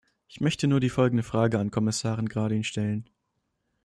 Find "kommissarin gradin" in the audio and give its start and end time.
1.69-2.63